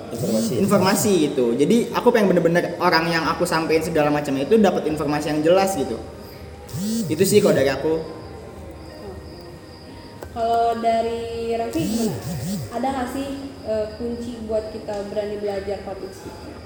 [0.09, 0.53] Informasi.
[0.65, 5.31] informasi gitu jadi aku pengen bener-bener orang yang aku sampein segala macam itu dapat informasi
[5.37, 6.01] yang jelas gitu
[7.09, 7.95] itu sih kalau dari aku
[10.33, 12.19] Kalau dari Raffi gimana?
[12.73, 13.29] Ada nggak sih
[13.69, 16.57] eh, kunci buat kita berani belajar public speaking?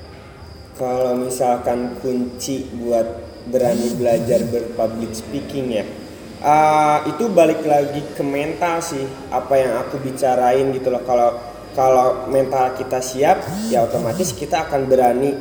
[0.79, 3.05] Kalau misalkan kunci buat
[3.51, 5.85] berani belajar berpublic speaking ya,
[6.41, 9.03] ah, itu balik lagi ke mental sih.
[9.29, 11.03] Apa yang aku bicarain gitu loh.
[11.05, 11.37] Kalau
[11.73, 15.33] kalau mental kita siap, ya otomatis kita akan berani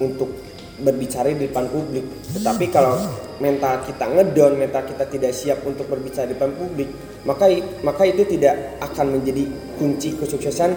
[0.00, 0.32] untuk
[0.80, 2.08] berbicara di depan publik.
[2.32, 2.96] Tetapi kalau
[3.38, 6.88] mental kita ngedon, mental kita tidak siap untuk berbicara di depan publik,
[7.22, 7.46] maka
[7.82, 9.44] maka itu tidak akan menjadi
[9.76, 10.72] kunci kesuksesan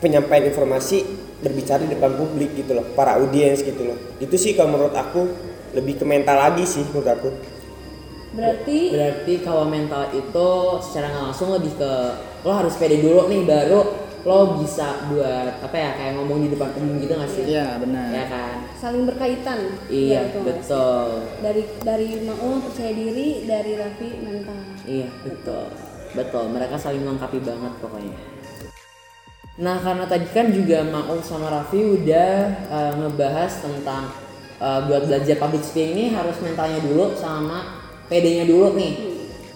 [0.00, 1.04] penyampaian informasi
[1.42, 3.98] berbicara di depan publik gitu loh, para audiens gitu loh.
[4.18, 5.26] Itu sih kalau menurut aku
[5.74, 7.30] lebih ke mental lagi sih menurut aku.
[8.32, 10.48] Berarti Berarti kalau mental itu
[10.80, 11.92] secara nggak langsung lebih ke
[12.42, 13.80] lo harus pede dulu nih baru
[14.22, 17.42] lo bisa buat apa ya kayak ngomong di depan umum gitu nggak sih?
[17.50, 18.56] iya benar Ya kan?
[18.78, 19.58] saling berkaitan.
[19.90, 21.26] Iya, Ya, betul.
[21.42, 24.71] Dari dari Mau percaya diri, dari Raffi mental.
[24.86, 25.66] Iya, betul.
[26.12, 28.16] Betul, mereka saling melengkapi banget pokoknya.
[29.60, 32.32] Nah, karena tadi kan juga Maul sama Raffi udah
[32.68, 34.12] eh, ngebahas tentang
[34.60, 38.94] eh, buat belajar public speaking ini harus mentalnya dulu sama PD-nya dulu nih.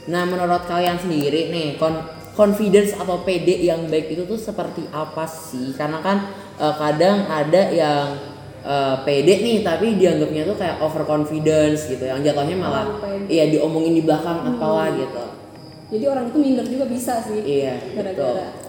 [0.08, 1.96] Nah, menurut kalian sendiri nih, kon
[2.36, 5.76] confidence atau PD yang baik itu tuh seperti apa sih?
[5.76, 8.35] Karena kan eh, kadang ada yang
[8.66, 13.94] eh, pede nih tapi dianggapnya tuh kayak overconfidence gitu yang jatuhnya malah Oh, iya diomongin
[13.94, 15.24] di belakang apalah gitu
[15.86, 17.46] Jadi orang itu minder juga bisa sih.
[17.46, 18.66] Iya, Gara-gara.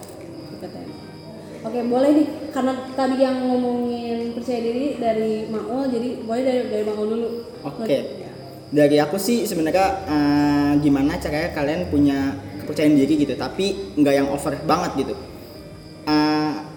[1.66, 2.26] Oke, boleh nih.
[2.54, 7.28] Karena tadi yang ngomongin percaya diri dari Maul, jadi boleh dari dari Maul dulu.
[7.66, 7.98] Oke.
[8.70, 14.28] Dari aku sih sebenarnya eh, gimana caranya kalian punya kepercayaan diri gitu, tapi nggak yang
[14.30, 15.14] over banget gitu.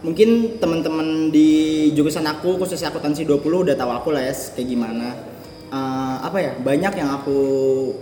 [0.01, 5.31] Mungkin teman-teman di jurusan aku khususnya akuntansi 20 udah tahu aku lah ya kayak gimana.
[5.71, 7.37] Eh, apa ya banyak yang aku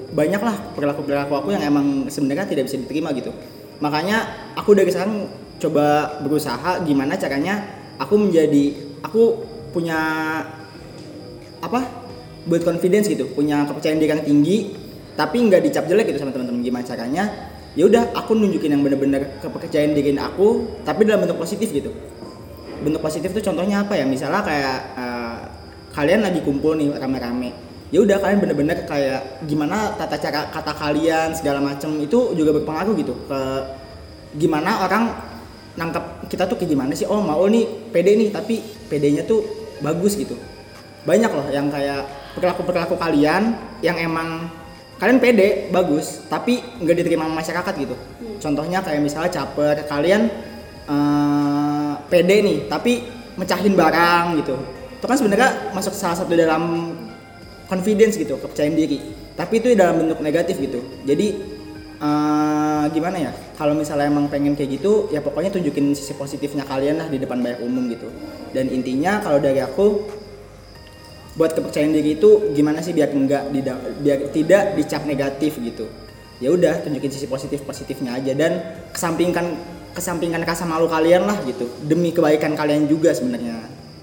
[0.09, 3.29] banyak lah perilaku perilaku aku yang emang sebenarnya tidak bisa diterima gitu
[3.77, 4.25] makanya
[4.57, 5.29] aku dari sekarang
[5.61, 7.61] coba berusaha gimana caranya
[8.01, 8.73] aku menjadi
[9.05, 10.01] aku punya
[11.61, 11.85] apa
[12.49, 14.73] buat confidence gitu punya kepercayaan diri yang tinggi
[15.13, 19.39] tapi nggak dicap jelek gitu sama teman-teman gimana caranya ya udah aku nunjukin yang bener-bener
[19.39, 21.95] kepercayaan diri aku tapi dalam bentuk positif gitu.
[22.83, 24.03] Bentuk positif tuh contohnya apa ya?
[24.03, 25.37] Misalnya kayak eh,
[25.95, 27.55] kalian lagi kumpul nih rame-rame.
[27.95, 32.93] Ya udah kalian bener-bener kayak gimana tata cara kata kalian segala macem itu juga berpengaruh
[32.99, 33.39] gitu ke
[34.35, 35.15] gimana orang
[35.79, 37.07] nangkap kita tuh kayak gimana sih?
[37.07, 37.63] Oh mau nih
[37.95, 38.59] pede nih tapi
[38.91, 39.39] pedenya tuh
[39.79, 40.35] bagus gitu.
[41.07, 42.03] Banyak loh yang kayak
[42.35, 44.51] perilaku perilaku kalian yang emang
[44.99, 47.95] kalian pede bagus tapi nggak diterima masyarakat gitu.
[48.43, 50.27] Contohnya kayak misalnya caper kalian
[50.85, 53.07] eh, pede nih tapi
[53.39, 54.55] mecahin barang gitu.
[54.99, 56.93] Itu kan sebenarnya masuk salah satu dalam
[57.71, 58.99] confidence gitu kepercayaan diri.
[59.39, 60.83] Tapi itu dalam bentuk negatif gitu.
[61.07, 61.27] Jadi
[62.03, 63.31] eh, gimana ya?
[63.55, 67.39] Kalau misalnya emang pengen kayak gitu ya pokoknya tunjukin sisi positifnya kalian lah di depan
[67.39, 68.11] banyak umum gitu.
[68.51, 70.18] Dan intinya kalau dari aku
[71.39, 73.47] buat kepercayaan diri itu gimana sih biar enggak
[74.03, 75.87] biar tidak dicap negatif gitu
[76.37, 78.59] ya udah tunjukin sisi positif positifnya aja dan
[78.91, 79.55] kesampingkan
[79.95, 83.55] kesampingkan rasa malu kalian lah gitu demi kebaikan kalian juga sebenarnya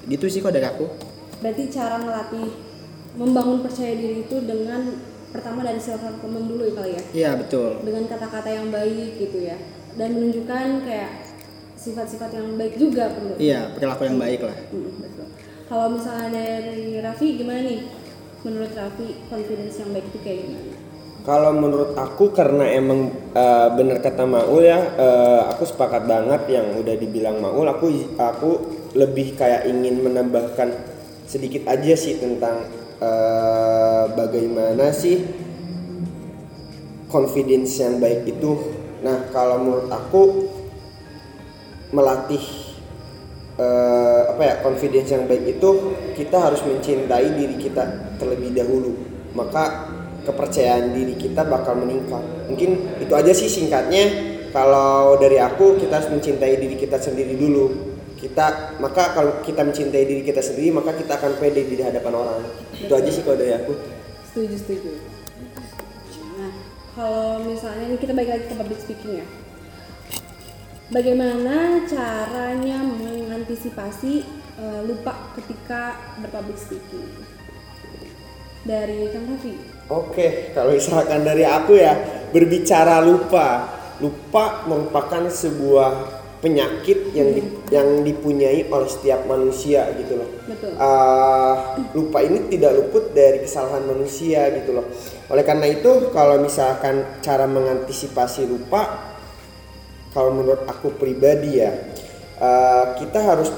[0.09, 0.88] gitu sih kok dari aku
[1.37, 2.49] Berarti cara melatih
[3.12, 4.96] membangun percaya diri itu dengan
[5.29, 7.03] pertama dari self command dulu ya kali ya.
[7.12, 9.61] iya betul Dengan kata-kata yang baik gitu ya.
[9.96, 11.12] Dan menunjukkan kayak
[11.77, 13.37] sifat-sifat yang baik juga perlu.
[13.37, 15.27] iya perilaku yang baik lah Hmm, betul.
[15.67, 17.83] Kalau misalnya dari Raffi gimana nih?
[18.47, 20.73] Menurut Raffi confidence yang baik itu kayak gimana?
[21.27, 26.71] Kalau menurut aku karena emang eh, bener kata Maul ya, eh, aku sepakat banget yang
[26.79, 27.67] udah dibilang Maul.
[27.67, 28.51] Aku aku
[28.95, 30.71] lebih kayak ingin menambahkan
[31.27, 32.63] sedikit aja sih tentang
[33.03, 35.27] eh, bagaimana sih
[37.11, 38.71] confidence yang baik itu.
[39.03, 40.47] Nah kalau menurut aku
[41.91, 42.45] melatih
[43.59, 45.71] eh, apa ya confidence yang baik itu
[46.19, 48.93] kita harus mencintai diri kita terlebih dahulu.
[49.37, 49.93] Maka
[50.27, 52.23] kepercayaan diri kita bakal meningkat.
[52.51, 54.35] Mungkin itu aja sih singkatnya.
[54.51, 57.95] Kalau dari aku kita harus mencintai diri kita sendiri dulu.
[58.17, 62.41] Kita maka kalau kita mencintai diri kita sendiri maka kita akan pede di hadapan orang.
[62.75, 63.73] Itu aja sih kalau dari aku.
[64.33, 64.91] Setuju, setuju.
[66.41, 66.53] Nah,
[66.97, 69.27] kalau misalnya ini kita balik lagi ke public speaking ya.
[70.87, 74.22] Bagaimana caranya mengantisipasi
[74.55, 77.11] eh, lupa ketika berpublic speaking?
[78.62, 79.55] Dari Kang Raffi.
[79.90, 81.94] Oke, kalau misalkan dari aku ya
[82.31, 83.66] berbicara lupa,
[83.99, 85.90] lupa merupakan sebuah
[86.38, 90.31] penyakit yang di- yang dipunyai oleh setiap manusia gitu loh.
[90.46, 90.70] Betul.
[90.79, 94.87] Ah, lupa ini tidak luput dari kesalahan manusia gitu loh.
[95.31, 99.14] Oleh karena itu, kalau misalkan cara mengantisipasi lupa,
[100.17, 101.77] kalau menurut aku pribadi ya,
[102.41, 103.53] eh, kita harus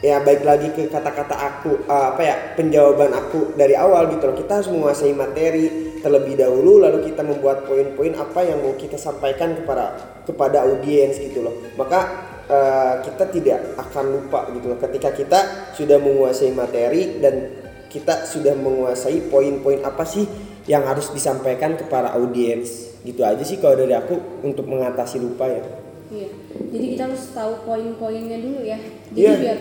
[0.00, 4.36] ya baik lagi ke kata-kata aku eh, apa ya penjawaban aku dari awal gitu loh.
[4.40, 9.52] Kita harus menguasai materi terlebih dahulu, lalu kita membuat poin-poin apa yang mau kita sampaikan
[9.60, 11.52] kepada kepada audiens gitu loh.
[11.76, 12.00] Maka
[12.48, 15.40] eh, kita tidak akan lupa gitu loh ketika kita
[15.76, 17.52] sudah menguasai materi dan
[17.92, 20.24] kita sudah menguasai poin-poin apa sih
[20.68, 25.87] yang harus disampaikan kepada audiens gitu aja sih kalau dari aku untuk mengatasi lupa ya
[26.08, 26.28] Iya.
[26.68, 28.78] Jadi kita harus tahu poin-poinnya dulu ya.
[29.08, 29.34] Jadi Iya.
[29.36, 29.58] biar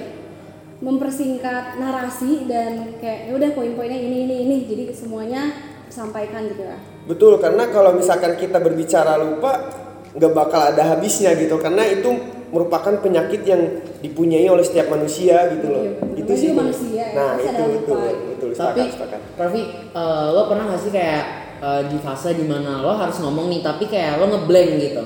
[0.77, 4.57] mempersingkat narasi dan kayak ya udah poin-poinnya ini ini ini.
[4.65, 5.41] Jadi semuanya
[5.87, 6.77] sampaikan gitu ya.
[7.07, 9.71] betul karena kalau misalkan kita berbicara lupa
[10.11, 12.11] nggak bakal ada habisnya gitu karena itu
[12.51, 13.63] merupakan penyakit yang
[13.99, 16.19] dipunyai oleh setiap manusia gitu loh Iya, betul.
[16.19, 17.93] itu sih manusia ya, nah pasti itu itu
[18.27, 21.23] betul Tapi sepakat sepakat Raffi, eh, lo pernah gak sih kayak
[21.57, 25.03] eh, di fase di mana lo harus ngomong nih tapi kayak lo ngeblank gitu?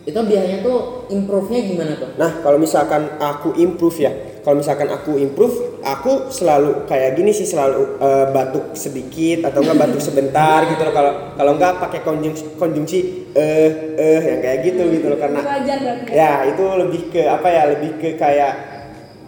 [0.00, 2.10] Itu biasanya tuh improve-nya gimana tuh?
[2.16, 5.52] Nah, kalau misalkan aku improve ya, kalau misalkan aku improve
[5.84, 10.94] aku selalu kayak gini sih selalu eh, batuk sedikit atau enggak batuk sebentar gitu loh
[10.96, 12.98] kalau kalau enggak pakai konjungsi konjungsi
[13.36, 16.10] eh eh yang kayak gitu gitu loh karena Wajar berarti.
[16.12, 18.52] ya itu lebih ke apa ya lebih ke kayak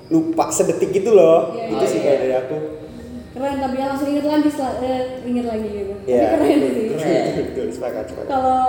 [0.08, 2.04] lupa sedetik gitu loh Iya, itu iya, sih iya.
[2.04, 2.56] kalau dari aku
[3.32, 5.92] Keren tapi ya langsung inget lagi eh, inget lagi gitu.
[6.04, 6.48] ya Tapi
[7.56, 7.76] keren sih.
[7.80, 8.60] sepakat sepakat Kalau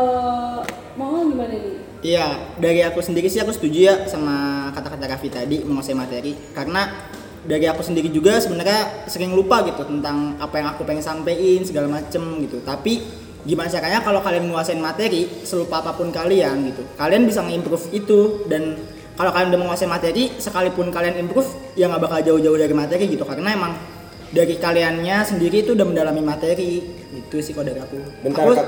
[0.96, 1.83] mau gimana nih?
[2.04, 6.36] Iya, dari aku sendiri sih aku setuju ya sama kata-kata Raffi tadi menguasai materi.
[6.52, 6.84] Karena
[7.48, 11.88] dari aku sendiri juga sebenarnya sering lupa gitu tentang apa yang aku pengen sampein segala
[11.88, 12.60] macem gitu.
[12.60, 13.00] Tapi
[13.48, 18.48] gimana caranya kalau kalian menguasai materi selupa apa pun kalian gitu, kalian bisa nge-improve itu
[18.48, 18.80] dan
[19.20, 23.24] kalau kalian udah menguasai materi sekalipun kalian improve ya nggak bakal jauh-jauh dari materi gitu.
[23.24, 23.80] Karena emang
[24.32, 26.84] dari kaliannya sendiri itu udah mendalami materi.
[27.16, 27.96] Gitu sih kalau dari aku.
[28.28, 28.68] bentar Aku-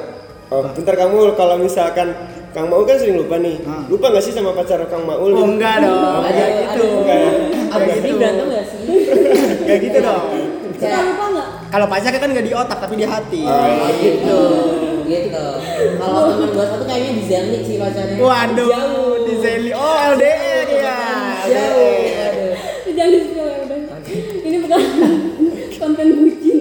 [0.56, 2.16] oh bentar kamu kalau misalkan
[2.56, 3.84] Kang Maul kan sering lupa nih Hmm.
[3.92, 6.88] lupa nggak sih sama pacar Kang Maul Oh enggak dong, kayak gitu.
[7.76, 8.16] Ini gitu.
[8.16, 8.84] berantem gak sih?
[9.68, 10.24] Kayak gitu dong.
[10.74, 11.48] Suka lupa nggak?
[11.68, 13.42] Kalau pacar kan nggak di otak tapi di hati.
[13.44, 13.68] Oh,
[14.00, 14.40] gitu.
[15.04, 15.46] Gitu.
[16.00, 18.18] Kalau teman gua satu kayaknya di Zenlik sih pacarnya.
[18.18, 19.16] Waduh, Jauh.
[19.22, 19.72] di Zeli.
[19.76, 20.98] Oh LDR ya.
[21.44, 21.92] Jauh.
[21.92, 22.32] LDR.
[22.32, 22.56] Aduh.
[22.96, 23.80] Jangan di spill ya udah.
[24.48, 24.82] Ini bukan
[25.76, 26.58] konten bucin.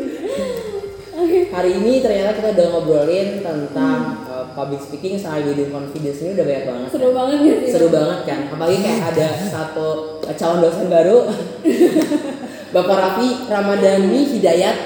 [1.55, 4.24] Hari ini ternyata kita udah ngobrolin tentang
[4.55, 6.89] public speaking sama building confidence ini udah banyak banget.
[6.95, 7.71] Seru banget ya sih.
[7.75, 8.41] Seru banget kan.
[8.55, 9.87] Apalagi kayak ada satu
[10.23, 11.19] uh, calon dosen baru.
[12.75, 14.79] Bapak Raffi Ramadhani Hidayat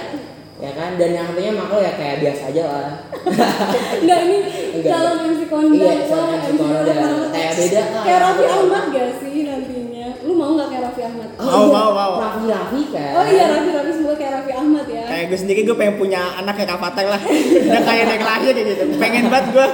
[0.58, 2.90] ya kan dan yang katanya makro ya kayak biasa aja lah
[4.02, 4.38] Enggak ini
[4.82, 5.78] calon MC kondang.
[5.78, 7.30] Iya, calon MC kondang.
[7.30, 8.02] Kayak beda lah.
[8.02, 10.06] Kayak Raffi Ahmad gak sih nantinya?
[10.26, 11.28] Lu mau nggak kayak Raffi Ahmad?
[11.34, 11.68] Oh, Mau, iya.
[11.70, 12.12] mau, mau.
[12.18, 15.04] Raffi Raffi kan Oh iya Raffi Raffi semoga kayak Raffi Ahmad ya.
[15.04, 17.20] Kayak gue sendiri gue pengen punya anak kayak Kak Fatah lah.
[17.62, 18.82] Udah kayak naik lahir kayak gitu.
[18.96, 19.68] Pengen banget gue.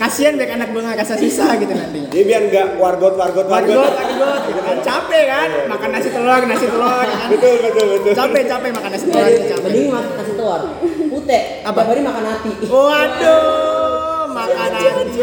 [0.00, 2.08] Kasian biar anak gue nggak rasa sisa gitu nantinya.
[2.08, 4.76] Jadi biar nggak wargot wargot Wargot, wargot, gitu kan.
[4.80, 7.28] Capek kan, makan nasi telur, nasi telur, kan.
[7.28, 9.60] betul betul betul Capek, capek makan nasi telur, capek.
[9.60, 10.62] mending makan kasih telur
[11.10, 11.80] putih Apa?
[11.84, 15.20] hari makan hati Waduh, makan hati.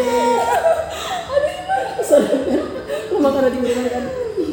[3.10, 4.04] lu makan hati bener kan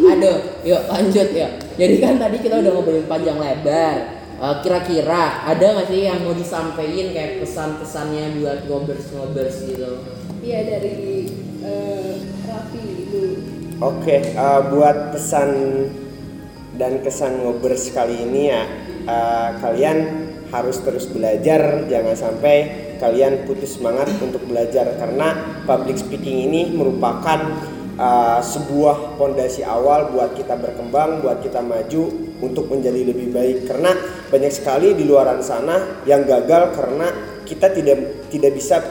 [0.05, 4.23] aduh yuk lanjut ya jadi kan tadi kita udah ngobrolin panjang lebar.
[4.35, 9.91] Eh, kira-kira ada nggak sih yang mau disampaikan kayak pesan-pesannya buat ngobers-ngobers gitu?
[10.39, 11.27] Iya dari
[11.63, 12.13] eh,
[12.47, 13.31] Raffi dulu.
[13.83, 15.51] Oke, eh, buat pesan
[16.79, 18.63] dan kesan ngobers kali ini ya
[19.03, 19.97] eh, kalian
[20.51, 22.55] harus terus belajar, jangan sampai
[23.03, 30.35] kalian putus semangat untuk belajar karena public speaking ini merupakan eh, sebuah pondasi awal buat
[30.35, 32.03] kita berkembang, buat kita maju
[32.43, 33.57] untuk menjadi lebih baik.
[33.71, 33.91] Karena
[34.29, 37.07] banyak sekali di luaran sana yang gagal karena
[37.47, 38.83] kita tidak tidak bisa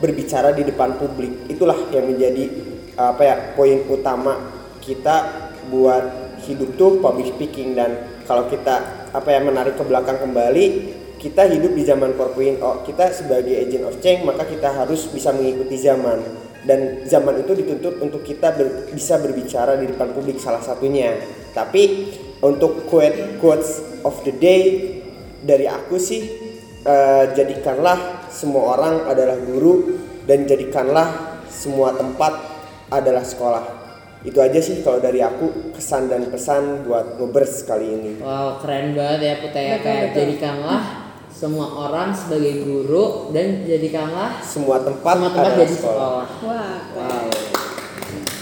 [0.00, 1.48] berbicara di depan publik.
[1.48, 2.44] Itulah yang menjadi
[3.00, 4.36] apa ya poin utama
[4.84, 7.76] kita buat hidup tuh public speaking.
[7.76, 10.64] Dan kalau kita apa ya menarik ke belakang kembali
[11.20, 15.76] kita hidup di zaman 4.0 kita sebagai agent of change maka kita harus bisa mengikuti
[15.76, 16.22] zaman
[16.62, 21.16] dan zaman itu dituntut untuk kita ber- bisa berbicara di depan publik salah satunya
[21.50, 24.62] tapi untuk quote quotes of the day
[25.40, 26.20] dari aku sih
[26.84, 32.32] eh, jadikanlah semua orang adalah guru dan jadikanlah semua tempat
[32.88, 33.64] adalah sekolah.
[34.20, 38.10] Itu aja sih kalau dari aku kesan dan pesan buat ngobers kali ini.
[38.20, 40.82] wow keren banget ya Putih ya Betul, kayak jadikanlah
[41.30, 46.08] semua orang sebagai guru dan jadikanlah Semua tempat, semua tempat jadi sekolah
[46.42, 47.30] Wah, wow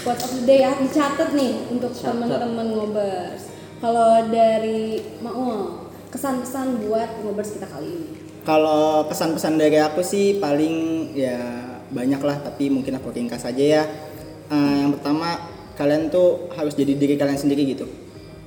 [0.03, 3.51] quote of the day ya dicatat nih untuk teman-teman ngobers.
[3.79, 8.07] Kalau dari Maul, kesan-kesan buat ngobers kita kali ini.
[8.41, 11.37] Kalau pesan-pesan dari aku sih paling ya
[11.93, 13.83] banyak lah tapi mungkin aku ringkas aja ya.
[14.49, 15.37] Eh, yang pertama
[15.77, 17.85] kalian tuh harus jadi diri kalian sendiri gitu.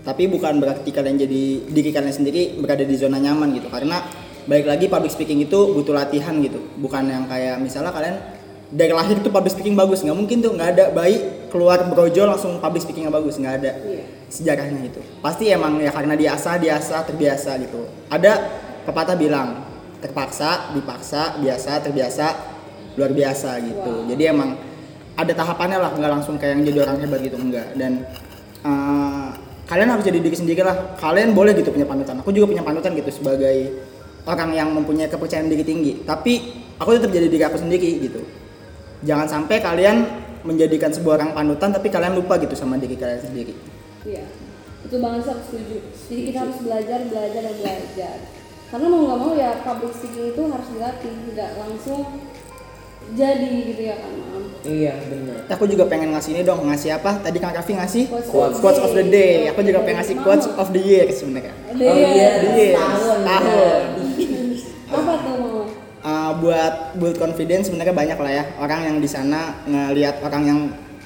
[0.03, 3.71] Tapi bukan berarti kalian jadi diri kalian sendiri berada di zona nyaman gitu.
[3.71, 4.03] Karena
[4.45, 6.59] baik lagi public speaking itu butuh latihan gitu.
[6.79, 8.17] Bukan yang kayak misalnya kalian
[8.73, 10.03] dari lahir tuh public speaking bagus.
[10.03, 11.21] Nggak mungkin tuh nggak ada bayi
[11.53, 13.37] keluar brojol langsung public speakingnya bagus.
[13.39, 14.05] Nggak ada Iya.
[14.33, 17.85] sejarahnya itu pasti emang ya karena diasah diasah terbiasa gitu.
[18.09, 18.33] Ada
[18.83, 19.63] pepatah bilang
[20.03, 22.27] terpaksa dipaksa biasa terbiasa
[22.99, 23.93] luar biasa gitu.
[24.03, 24.09] Wow.
[24.11, 24.59] jadi emang
[25.13, 28.03] ada tahapannya lah nggak langsung kayak yang jadi orang hebat gitu enggak dan
[28.65, 29.29] eh,
[29.69, 30.97] kalian harus jadi diri sendiri lah.
[30.99, 32.21] Kalian boleh gitu punya panutan.
[32.21, 33.57] Aku juga punya panutan gitu sebagai
[34.27, 38.21] orang yang mempunyai kepercayaan diri tinggi tapi aku tetap jadi diri aku sendiri gitu
[39.03, 40.07] jangan sampai kalian
[40.43, 43.55] menjadikan sebuah orang panutan tapi kalian lupa gitu sama diri kalian sendiri
[44.03, 44.27] Iya,
[44.83, 45.77] itu banget sih aku setuju.
[46.11, 48.17] Jadi kita harus belajar, belajar dan belajar.
[48.67, 52.01] Karena mau nggak mau ya public speaking itu harus dilatih, tidak langsung
[53.13, 55.39] jadi gitu ya kan Mam Iya benar.
[55.55, 57.19] Aku juga pengen ngasih ini dong, ngasih apa?
[57.19, 59.51] Tadi Kang Raffi ngasih Quotes quotes, of quotes the of the day.
[59.51, 61.55] Aku juga pengen ngasih quotes of the year sebenarnya.
[61.71, 61.95] Oh ya?
[61.95, 63.19] iya, Yes, tahun.
[63.27, 63.83] tahun.
[64.93, 65.63] Apa tuh mau
[66.03, 70.59] Uh, buat build confidence sebenarnya banyak lah ya orang yang di sana ngelihat orang yang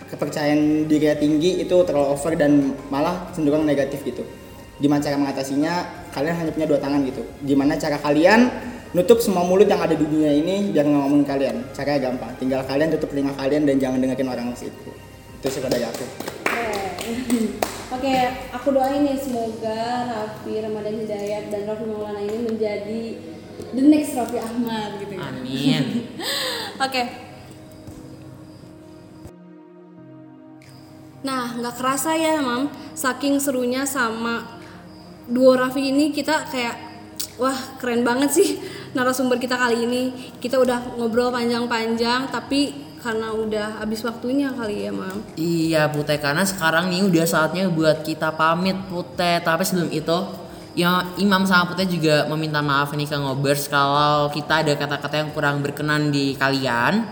[0.09, 4.25] kepercayaan dirinya tinggi itu terlalu over dan malah cenderung negatif gitu.
[4.81, 5.73] Gimana cara mengatasinya?
[6.17, 7.29] Kalian hanya punya dua tangan gitu.
[7.45, 8.49] Gimana cara kalian
[8.97, 11.57] nutup semua mulut yang ada di dunia ini biar ngomongin kalian?
[11.77, 12.33] Caranya gampang.
[12.41, 14.91] Tinggal kalian tutup telinga kalian dan jangan dengerin orang situ.
[15.45, 16.05] Itu sih dari aku.
[18.01, 18.17] Oke.
[18.57, 23.03] Aku doain nih semoga Raffi Ramadan Hidayat dan Raffi Maulana ini menjadi
[23.77, 25.29] the next Raffi Ahmad gitu ya.
[25.29, 25.85] Amin.
[26.89, 27.03] Oke.
[31.21, 32.73] Nah, nggak kerasa ya, Mam.
[32.97, 34.57] Saking serunya sama
[35.29, 36.77] duo Raffi ini kita kayak
[37.37, 38.49] wah, keren banget sih
[38.97, 40.03] narasumber kita kali ini.
[40.41, 45.21] Kita udah ngobrol panjang-panjang tapi karena udah habis waktunya kali ya, Mam.
[45.37, 50.46] Iya Pute karena sekarang nih udah saatnya buat kita pamit Pute Tapi sebelum itu
[50.77, 55.31] ya Imam sama Pute juga meminta maaf nih ke Ngobers Kalau kita ada kata-kata yang
[55.33, 57.03] kurang berkenan di kalian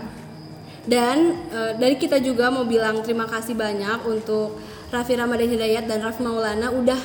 [0.85, 4.61] Dan eh, dari kita juga mau bilang terima kasih banyak untuk
[4.93, 7.01] Raffi Ramadan Hidayat dan Raffi Maulana udah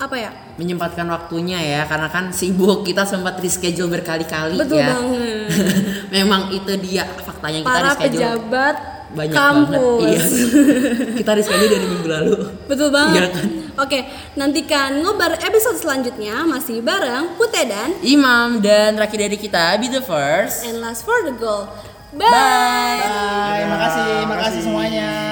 [0.00, 0.32] apa ya?
[0.58, 5.46] Menyempatkan waktunya ya Karena kan sibuk kita sempat reschedule berkali-kali Betul ya banget.
[6.18, 8.76] Memang itu dia faktanya kita Para reschedule pejabat
[9.10, 10.00] banyak kampus.
[10.00, 10.22] banget Iya
[11.22, 12.34] Kita reschedule dari minggu lalu
[12.70, 13.14] Betul banget.
[13.14, 13.46] Iya kan?
[13.80, 13.98] Oke,
[14.36, 20.04] nantikan ngobar episode selanjutnya masih bareng Pute dan Imam dan Raki dari kita Be the
[20.04, 21.70] first And Last for the Goal.
[22.10, 22.26] Bye.
[22.26, 22.98] Bye.
[23.06, 25.30] Bye, makasih, makasih semuanya.